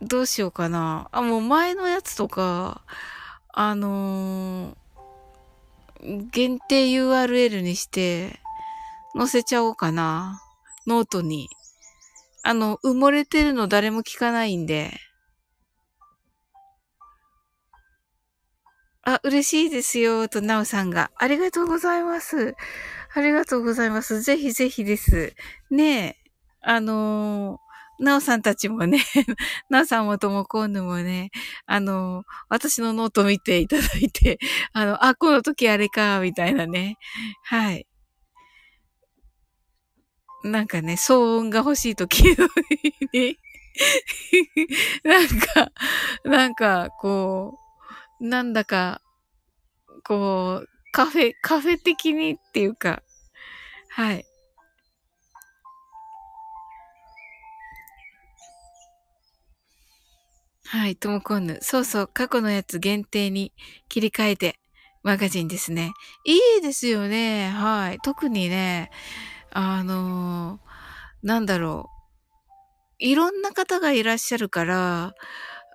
[0.00, 1.08] どうしようかな。
[1.12, 2.82] あ、もう前のやつとか、
[3.52, 8.40] あのー、限定 URL にして、
[9.16, 10.42] 載せちゃおうかな。
[10.86, 11.48] ノートに。
[12.42, 14.92] あの、埋もれてるの誰も聞かないんで。
[19.02, 21.10] あ、嬉しいですよ、と、なおさんが。
[21.16, 22.54] ありがとうございます。
[23.14, 24.20] ありがとうございます。
[24.20, 25.34] ぜひぜひです。
[25.70, 26.16] ねえ、
[26.60, 27.58] あの
[27.98, 29.00] なおさんたちもね、
[29.70, 31.30] なおさんもともこんぬもね、
[31.66, 34.38] あの、私のノート見ていただいて、
[34.72, 36.96] あの、あ、この時あれか、みたいなね。
[37.44, 37.86] はい。
[40.46, 42.20] なんかね、騒音が欲しい時
[43.12, 43.38] に
[45.04, 45.72] なんか、
[46.24, 47.58] なんか、こ
[48.20, 49.00] う、なんだか、
[50.04, 53.02] こう、カフェ、カフェ的にっていうか、
[53.90, 54.24] はい。
[60.68, 61.58] はい、ともこんぬ。
[61.62, 63.52] そうそう、過去のやつ限定に
[63.88, 64.58] 切り替えて、
[65.02, 65.92] マガジンですね。
[66.24, 67.50] いいですよね。
[67.50, 67.98] はい。
[68.02, 68.90] 特にね、
[69.58, 72.94] あのー、なんだろう。
[72.98, 75.14] いろんな方がいらっしゃるから、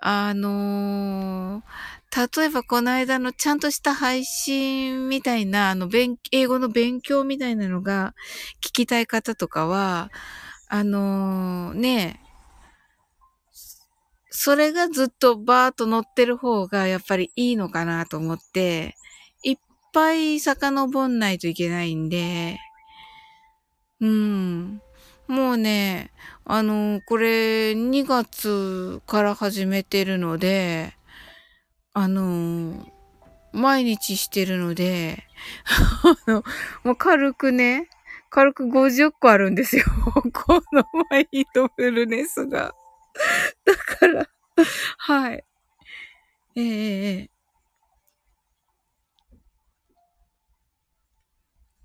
[0.00, 5.88] あのー、例えばこの間のちゃんとした配信みたいな、あの、
[6.30, 8.14] 英語の勉強みたいなのが
[8.64, 10.12] 聞きたい方とかは、
[10.68, 12.20] あのー、ね、
[14.30, 18.94] それがずっとバーっと乗ってる方がやっぱりいいのかなと思って、
[19.42, 19.56] いっ
[19.92, 22.60] ぱい遡んないといけないんで、
[24.02, 24.82] うん。
[25.28, 26.10] もうね、
[26.44, 30.94] あの、これ2月から始めてるので、
[31.94, 32.84] あの、
[33.52, 35.24] 毎日してるので、
[36.26, 36.42] あの、
[36.82, 37.88] もう軽くね、
[38.28, 39.84] 軽く50個あるんですよ。
[40.32, 42.74] このマインドフルネスが。
[43.64, 44.28] だから、
[44.98, 45.44] はい。
[46.56, 47.31] えええ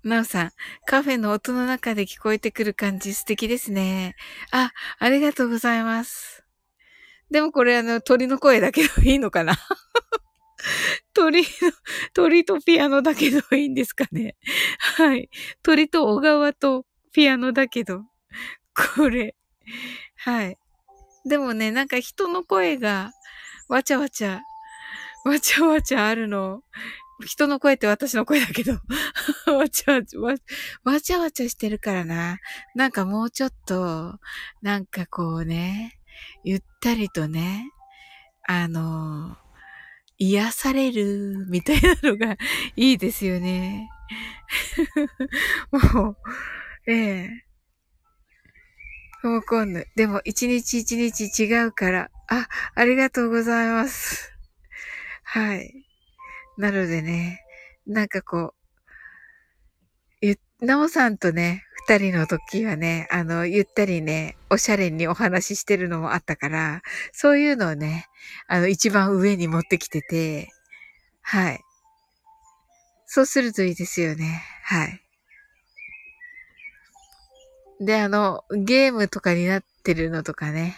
[0.08, 0.50] なおさん、
[0.86, 4.16] カフェの音の中で聞こえてくる感じ素敵ですね。
[4.50, 6.44] あ、ありがとうございます。
[7.30, 9.54] でもこれあの鳥の声だけどいいのかな？
[11.12, 11.46] 鳥の、
[12.14, 14.36] 鳥とピアノだけどいいんですかね？
[14.96, 15.28] はい。
[15.62, 18.02] 鳥と小川とピアノだけど、
[18.96, 19.36] これ。
[20.16, 20.58] はい。
[21.26, 23.12] でもね、なんか人の声が
[23.68, 24.40] わちゃわちゃ、
[25.24, 26.62] わちゃわちゃあるの。
[27.24, 28.72] 人の声って私の声だけど
[29.56, 32.38] わちゃわちゃ、わちゃわちゃしてるからな。
[32.74, 34.18] なんかもうちょっと、
[34.62, 35.98] なんかこうね、
[36.44, 37.70] ゆったりとね、
[38.46, 39.36] あの、
[40.18, 42.36] 癒されるみたいなのが
[42.76, 43.88] いいですよね。
[45.70, 46.16] もう、
[46.86, 46.94] え
[47.24, 47.44] え。
[49.22, 49.86] わかんない。
[49.96, 52.10] でも、一日一日違うから。
[52.28, 54.32] あ、ありがとうございます。
[55.24, 55.87] はい。
[56.58, 57.40] なのでね、
[57.86, 58.52] なんかこ
[60.22, 66.82] う、なおさんとね、二人の時はね、あの、ゆったりね、おしゃれにお話ししてるのもあったから、
[67.12, 68.06] そういうのをね、
[68.48, 70.48] あの、一番上に持ってきてて、
[71.22, 71.60] はい。
[73.06, 74.42] そうするといいですよね。
[74.64, 75.00] はい。
[77.80, 80.76] で、あの、ゲームとかになってるのとかね。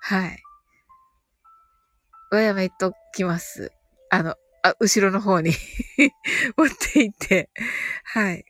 [0.00, 0.42] はい。
[2.30, 3.72] わやめときます。
[4.10, 4.34] あの、
[4.64, 5.52] あ、後ろの方に
[6.56, 7.50] 持っていって、
[8.02, 8.46] はい。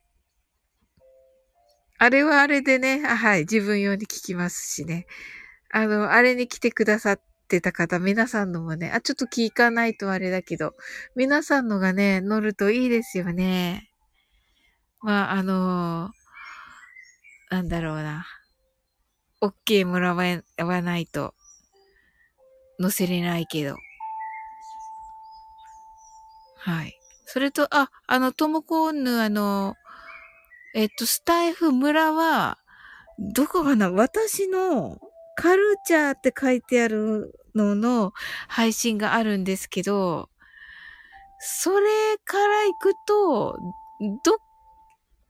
[1.98, 5.06] あれはあれでね、はい、自分用に聞きますしね。
[5.72, 10.76] あの、あれに来てくださってた方、皆さんのもね、あ、ちょっと聞かないとあれだけど、
[11.16, 13.90] 皆さんのがね、乗るといいですよね。
[15.00, 16.12] まあ、あの
[17.50, 18.24] なんだろうな。
[19.40, 21.34] OK もらわないと、
[22.78, 23.76] 乗せれないけど。
[26.64, 26.98] はい。
[27.26, 29.74] それと、あ、あの、トモコーヌ、あの、
[30.74, 32.58] えっと、スタイフ村は、
[33.18, 33.90] どこかな？
[33.90, 34.98] 私の
[35.36, 38.12] カルチャーって書いてあるのの
[38.48, 40.30] 配信があるんですけど、
[41.38, 41.86] それ
[42.24, 43.58] から行くと、
[44.24, 44.38] ど、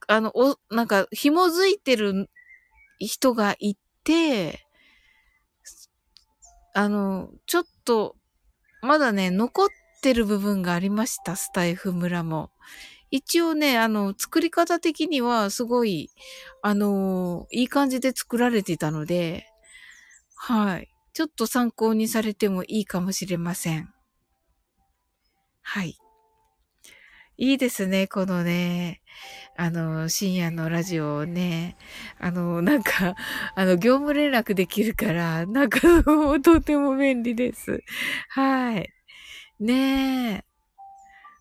[0.06, 2.30] あの、お、なんか、紐づいてる
[3.00, 3.74] 人がい
[4.04, 4.64] て、
[6.74, 8.14] あの、ちょっと、
[8.82, 9.68] まだね、残っ
[10.04, 12.50] ってる部分がありました、スタイフ村も。
[13.10, 16.10] 一応ね、あの、作り方的にはすごい、
[16.60, 19.46] あのいい感じで作られてたので、
[20.34, 20.90] はい。
[21.14, 23.88] ちょっと参考にされてもいいかもしれません。
[25.62, 25.96] はい。
[27.38, 29.00] いいですね、このね、
[29.56, 31.78] あの、深夜のラジオをね、
[32.20, 33.14] あの、なんか、
[33.54, 35.80] あの、業務連絡できるから、なんか、
[36.44, 37.82] とても便利です。
[38.28, 38.90] はい。
[39.60, 40.44] ねえ。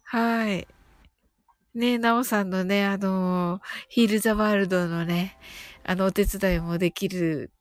[0.03, 0.67] はい。
[1.73, 3.59] ねえ、なおさんのね、あの、
[3.89, 5.37] ヒールザワールドのね、
[5.83, 7.51] あの、お手伝いもできる、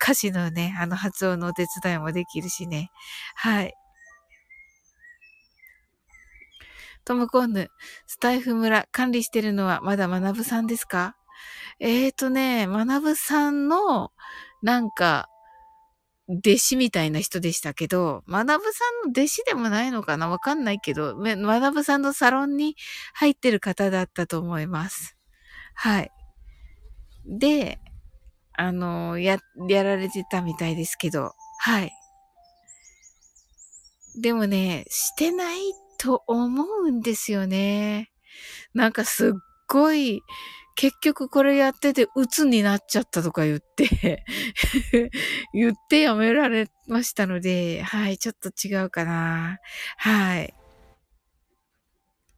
[0.00, 2.90] 歌詞のね、あの発音のお手伝いもできるしね。
[3.34, 3.74] はい。
[7.04, 7.70] トムコンヌ、
[8.06, 11.16] スタイフ村、管理してるのはまだ学ぶさんですか？
[11.80, 14.12] えーとね、学ぶさんの、
[14.62, 15.28] なんか、
[16.28, 20.28] 弟子みたいな人でしたけど、学さんの弟子でもないのかな？
[20.28, 22.76] わかんないけど、学さんのサロンに
[23.14, 25.16] 入ってる方だったと思います。
[25.74, 26.10] はい。
[27.26, 27.78] で、
[28.54, 31.92] あの、や、やられてたみたいですけど、はい。
[34.20, 35.58] でもね、してない
[35.98, 38.10] と思うんですよね。
[38.74, 39.32] なんかすっ
[39.68, 40.22] ごい、
[40.76, 44.24] 結局これやってて鬱になっちゃったとか言って
[45.52, 49.58] 言ってやめられましたので、はい、ちょっと違うかな。
[49.96, 50.54] はい。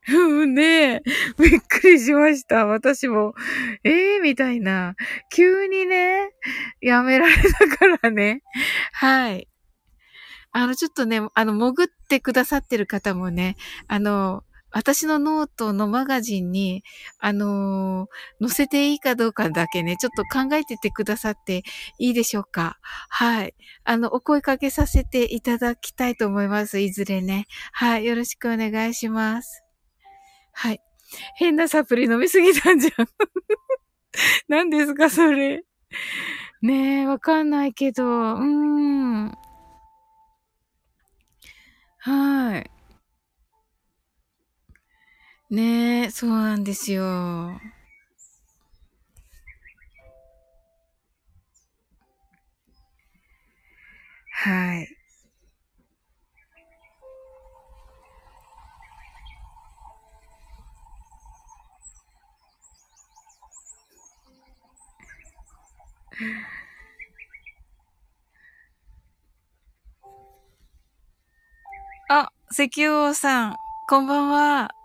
[0.09, 1.03] う んねえ
[1.39, 2.65] びっくりしました。
[2.67, 3.35] 私も。
[3.85, 4.95] ええー、みたいな。
[5.31, 6.31] 急にね、
[6.81, 8.43] やめられたからね。
[8.93, 9.49] はい。
[10.53, 16.83] あの、ちょっとね、あの、潜ってくださってる方もね、あの、私のノートのマガジンに、
[17.19, 21.63] あのー、載せていいかどうかだけね、ちょっと考えててくださって
[21.99, 23.55] いいでしょうかはい。
[23.85, 26.81] あの、お声かけさせていただきたいと思います。
[26.81, 27.47] いずれね。
[27.73, 28.05] はい。
[28.05, 29.65] よろしくお願いします。
[30.53, 30.81] はい。
[31.37, 33.07] 変なサプリ飲みすぎたんじゃん。
[34.49, 35.65] 何ですか、それ。
[36.61, 39.39] ねえ、わかんないけど、うーん。
[41.99, 42.71] はい。
[45.51, 47.05] ねえ、そうなんですよ。
[54.31, 54.89] はい。
[72.09, 73.57] あ、石油王さん、
[73.89, 74.78] こんばんは。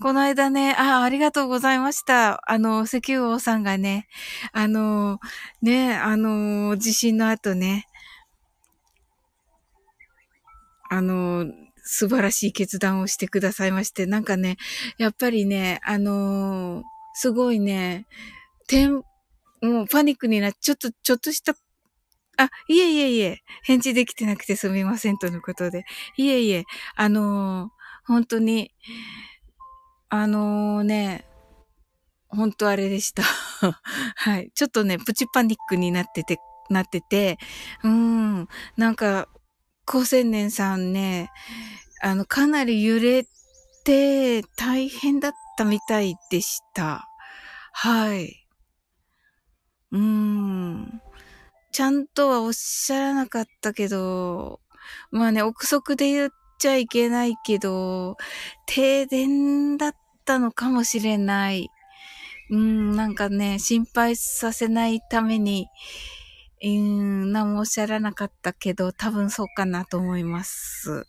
[0.00, 2.42] この間ね、あ、ありがとうございました。
[2.50, 4.08] あの、石油王さんがね、
[4.52, 5.20] あの、
[5.62, 7.86] ね、あの、地震の後ね、
[10.90, 11.46] あの、
[11.82, 14.56] 素晴らしい決断をしてくださいまして、なんかね、
[14.98, 16.82] やっぱりね、あの
[17.14, 18.06] すごいね、
[18.68, 18.94] てん、
[19.62, 21.54] もうパニックになっちょっと、ちょっとした
[22.38, 25.84] あ、いえいえいえ、返事できてなくてすみませんとのことで。
[26.18, 26.64] いえいえ、
[26.96, 27.70] あの、
[28.06, 28.72] 本当に、
[30.16, 31.24] あのー、ね、
[32.28, 33.24] 本当あれでした。
[34.14, 34.52] はい。
[34.54, 36.38] ちょっとね、プチパニックになってて、
[36.70, 37.36] なってて、
[37.82, 39.28] うん、なんか、
[39.84, 41.32] 高青年さんね、
[42.00, 43.26] あの、かなり揺れ
[43.82, 47.08] て大変だったみたいでした。
[47.72, 48.46] はい。
[49.90, 51.02] うーん。
[51.72, 54.60] ちゃんとはおっしゃらなかったけど、
[55.10, 58.16] まあね、憶測で言っちゃいけないけど、
[58.66, 61.70] 停電だったたのかもしれない。
[62.50, 65.68] うん、なんかね、心配させないために、
[66.62, 71.06] うん、何もおっしゃらなかったけど、多分そうかなと思います。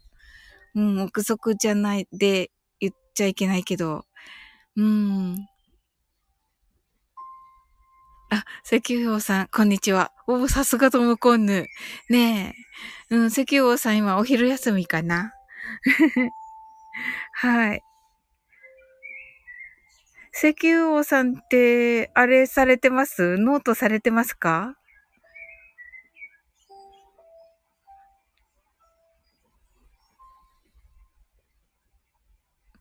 [0.75, 4.05] うん、憶測じゃないで言っちゃいけないけど、
[4.75, 5.47] うん。
[8.29, 10.11] あ、石油王さん、こんにちは。
[10.27, 11.67] おさすがともこんぬ。
[12.09, 12.55] ね
[13.09, 13.15] え。
[13.15, 15.31] うん、石油王さん今お昼休みかな
[17.33, 17.81] はい。
[20.37, 23.37] 石油王さんって、あれされてます？
[23.37, 24.75] ノートされてますか？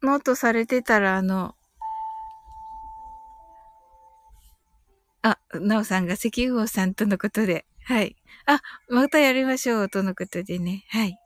[0.02, 1.54] ノートされてたら、あの、
[5.22, 7.66] あ、なおさんが石油王さんとのことで。
[7.84, 8.16] はい。
[8.46, 10.84] あ、またやりましょう、とのことでね。
[10.88, 11.16] はい。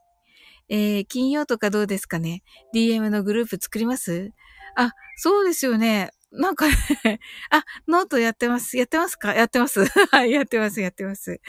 [0.68, 2.42] えー、金曜とかどうですかね
[2.74, 4.30] ?DM のグループ作ります？
[4.76, 6.10] あ、そうですよね。
[6.32, 6.74] なんかね
[7.50, 8.76] あ、ノートやってます。
[8.76, 9.34] やってますか？
[9.34, 9.84] やってます。
[10.12, 11.40] はい、やってます、やってます。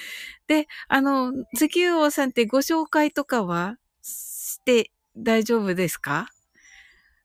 [0.47, 6.27] で、あの、石油王さんってご紹介とかはして大丈夫ですか？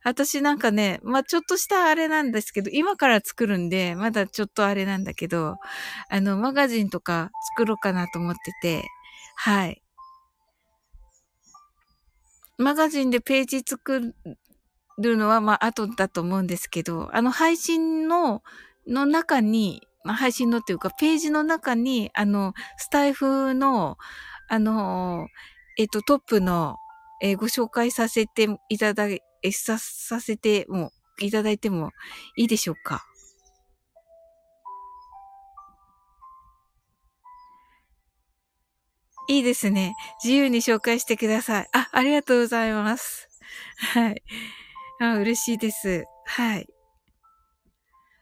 [0.05, 5.57] 私なんかね、まあ、ちょっとしたあれなんですけど、今から作るんで、まだちょっとあれなんだけど、
[6.11, 8.84] あの、マガジンとか作ろうかなと思ってて、
[9.36, 9.80] はい。
[12.59, 14.14] マガジンでページ作
[14.99, 18.42] るのは、まあ、後だと思うんですけど、あの、配信の、
[18.86, 23.97] の中に、まあ、配信のっていうか、ページの中に、あの、スタイフの、
[24.49, 25.26] あの、
[25.78, 26.76] えっと、トップの、
[27.22, 30.90] えー、ご紹介させていただえさ、させても
[31.20, 31.90] いただいても
[32.36, 33.05] いいでしょうか？
[39.28, 39.95] いいですね。
[40.22, 41.68] 自由に紹介してください。
[41.72, 43.28] あ、ありがとうございます。
[43.95, 44.22] はい。
[45.01, 46.05] あ、嬉しいです。
[46.26, 46.68] はい。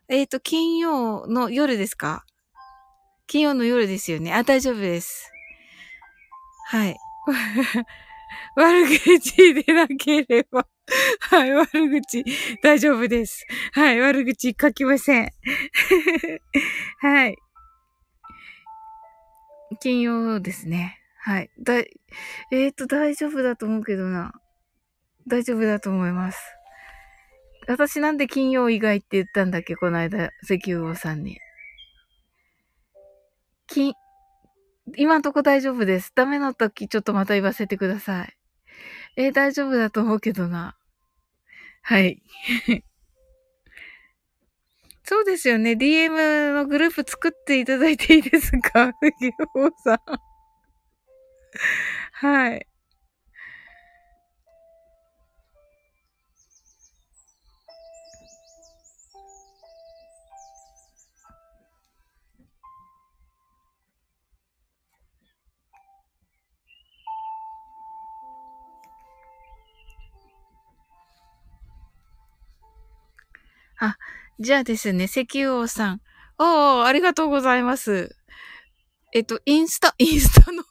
[0.08, 2.24] えっ、ー、と、金曜の夜ですか？
[3.26, 4.32] 金曜の夜ですよね。
[4.32, 5.30] あ、大丈夫です。
[6.66, 6.96] はい。
[8.56, 10.66] 悪口でなければ
[11.30, 11.66] はい、悪
[12.02, 12.24] 口、
[12.62, 13.46] 大丈夫です。
[13.72, 15.30] はい、悪口書きません。
[17.00, 17.36] はい。
[19.80, 20.98] 金曜ですね。
[21.18, 21.50] はい。
[21.60, 21.88] だい、
[22.50, 24.32] えっ、ー、と、大丈夫だと思うけどな。
[25.26, 26.40] 大丈夫だと思います。
[27.66, 29.76] 私なんで金曜以外って言ったんだっけ？
[29.76, 31.38] この間、石油王さんに。
[33.68, 33.94] 金、
[34.96, 36.12] 今んとこ大丈夫です。
[36.14, 38.36] ダメな時ちょっとまた言わせてください。
[39.16, 40.76] えー、大丈夫だと思うけどな。
[41.82, 42.22] はい。
[45.04, 45.72] そうですよね。
[45.72, 48.92] DM のグループ作っていただいていいですか？
[49.00, 49.98] 藤尾さん。
[52.12, 52.66] はい。
[73.84, 73.96] あ、
[74.38, 76.00] じゃあですね、石油王さん。
[76.38, 78.14] おー、ありがとうございます。
[79.12, 80.62] えっと、インスタ、 インスタの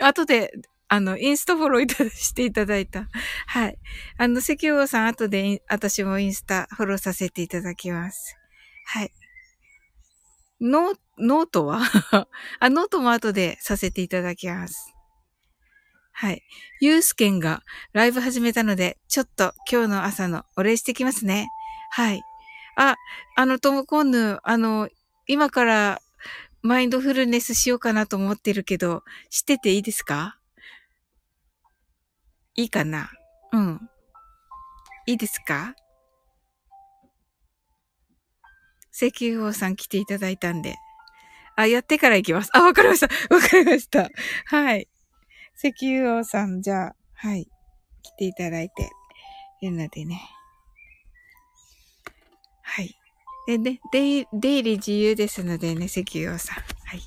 [0.00, 0.52] 後で、
[0.88, 3.08] あの、インスタフォローいたしていただいた。
[3.46, 3.78] はい。
[4.18, 8.36] あの、石油王さん後で、私もインスタフォローさせていただきます。
[8.86, 9.12] はい。
[10.60, 11.80] ノ、ノートは？
[12.58, 14.92] あ、ノートも後でさせていただきます。
[16.12, 16.42] はい。
[16.80, 17.62] ユースケンが
[17.92, 21.48] ライブ始めたので、ちょっと今日の朝のお礼してきますね。
[21.90, 22.22] はい。
[22.76, 22.96] あ、
[23.36, 24.88] あの、トムコンヌ、あの、
[25.26, 26.00] 今から
[26.62, 30.38] マインドフルネスしようかなと思ってるけど、してていいですか？
[32.54, 33.10] いいかな？
[33.52, 33.80] うん。
[35.06, 35.74] いいですか？
[38.92, 40.76] 石油王さん来ていただいたんで。
[41.56, 42.50] あ、やってから行きます。
[42.52, 43.34] あ、わかりました。
[43.34, 44.08] わかりました。
[44.46, 44.88] はい。
[45.56, 47.48] 石油王さん、じゃあ、はい。
[48.02, 48.90] 来ていただいて
[49.62, 50.20] いるのでね。
[52.66, 52.98] はい。
[53.46, 56.56] でね、出入り自由ですのでね、石油王さん。
[56.56, 56.62] は
[56.96, 57.00] い。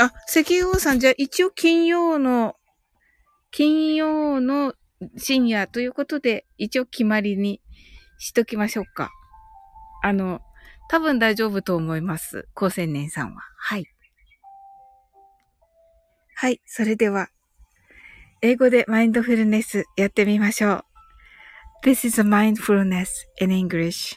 [0.00, 2.56] あ、石油王さん、じゃあ一応金曜の、
[3.52, 4.74] 金曜の
[5.16, 7.62] 深夜ということで、一応決まりに
[8.18, 9.12] しときましょうか。
[10.02, 10.40] あの、
[10.88, 12.48] 多分大丈夫と思います。
[12.54, 13.40] 高青年さんは。
[13.56, 13.86] はい。
[16.34, 16.60] はい。
[16.66, 17.28] それでは、
[18.42, 20.85] 英語でマインドフルネスやってみましょう。
[21.82, 23.08] This is a mindfulness
[23.40, 24.16] in English.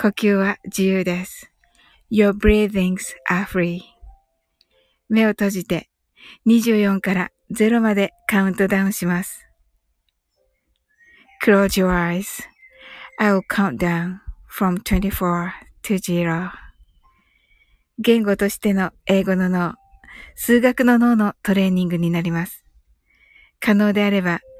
[0.00, 1.52] 呼吸は自由です。
[2.10, 3.80] Your breathings are free.
[5.08, 5.90] 目を閉じて
[6.46, 9.46] 24から0までカウントダウンします。
[11.44, 12.42] Close your eyes.
[13.18, 14.18] I will count down
[14.48, 15.50] from 24
[15.82, 16.50] to 0.
[17.98, 19.74] 言語としての英語の脳。
[20.34, 22.64] 数学の脳のトレーニングになります。
[23.60, 24.40] 可能であれば、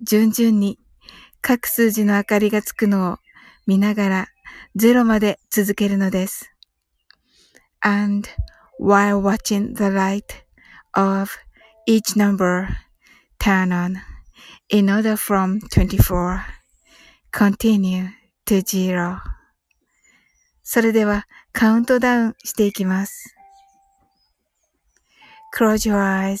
[0.00, 0.78] 順々に
[1.40, 3.18] 各数字の明かりがつくのを
[3.66, 4.28] 見ながら
[4.76, 6.52] 0まで続けるのです。
[7.80, 8.28] And
[8.80, 10.24] while watching the light
[10.92, 11.30] of
[11.86, 12.68] each number
[13.38, 13.96] turn on
[14.68, 16.40] in order from 24
[17.32, 18.08] continue
[18.44, 19.20] to zero
[20.62, 23.36] それではカウントダウンしていきます。
[25.56, 26.40] Close your eyes.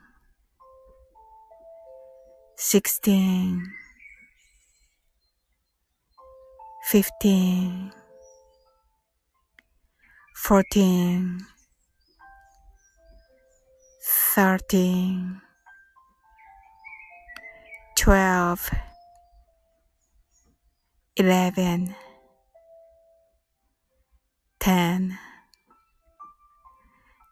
[2.63, 3.73] 16
[6.91, 7.91] 15
[10.35, 11.39] 14
[14.35, 15.41] 13
[17.95, 18.71] 12
[21.17, 21.95] 11
[24.59, 25.17] 10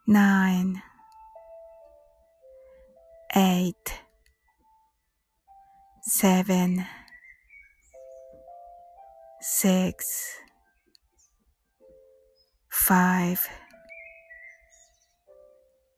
[0.07, 0.81] 9
[3.35, 4.08] 8
[6.09, 6.83] seven,
[9.41, 10.39] six,
[12.67, 13.47] five,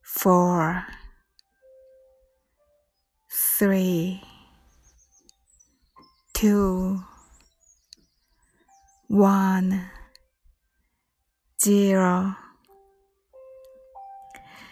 [0.03, 0.83] four,
[3.57, 4.21] three,
[6.33, 6.99] two,
[9.07, 9.89] one,
[11.57, 12.35] zero.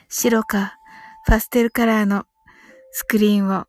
[0.10, 0.76] 白か
[1.28, 2.26] パステルカラーの
[2.92, 3.69] スクリーンを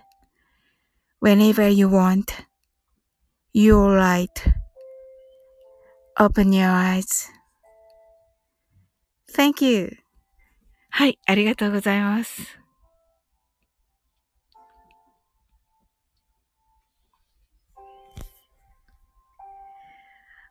[1.20, 2.46] Whenever you want,
[3.52, 4.54] you're right.
[6.18, 7.30] Open your eyes.
[9.32, 9.98] Thank you.
[10.90, 12.58] はい、ありがとうございます。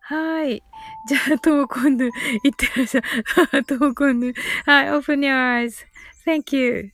[0.01, 0.61] はい。
[1.07, 2.11] じゃあ、ともこんぬ、いっ
[2.55, 3.63] てらっしゃい。
[3.66, 4.34] ともこんぬ。
[4.68, 5.84] はい、open your eyes.
[6.24, 6.91] Thank you.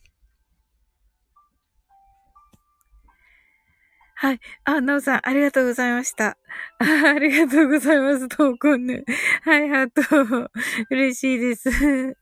[4.19, 4.39] はい。
[4.63, 6.37] あ、なおさん、ありがとうございました。
[6.79, 8.27] あ ありがとうございます。
[8.27, 9.05] トーコンヌ。
[9.43, 10.49] はい、ハート。
[10.89, 11.69] 嬉しいです。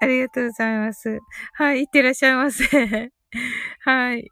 [0.00, 1.18] ありがとうございます。
[1.54, 3.10] はい、いってらっしゃいませ。
[3.80, 4.30] はい。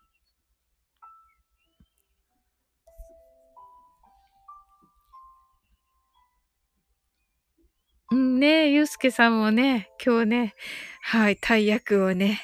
[8.13, 10.55] うんね、ゆうすけさんもね、今日ね、
[11.01, 12.41] はい、大役をね、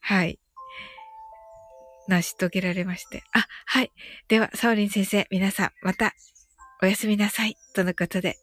[0.00, 0.38] はい、
[2.12, 3.24] 成し遂げられまして。
[3.32, 3.90] あ、はい。
[4.28, 6.12] では、サオリン先生、皆さん、また、
[6.82, 7.56] おやすみなさい。
[7.74, 8.36] とのことで。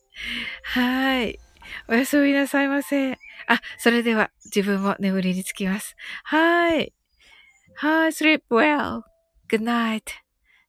[0.63, 1.39] はい。
[1.87, 3.13] おやすみなさいませ。
[3.13, 3.17] あ、
[3.77, 5.95] それでは、自分も眠りにつきます。
[6.23, 6.93] はい。
[7.75, 9.03] はい、sleep well.
[9.47, 10.01] Good night.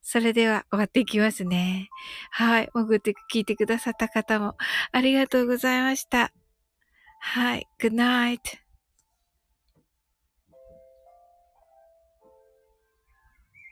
[0.02, 1.88] それでは終わっていきますね。
[2.30, 2.70] はい。
[2.74, 4.56] 潜って聞いてくださった方も
[4.92, 6.32] ありがとうございました。
[7.20, 7.66] はい。
[7.78, 8.59] Good night.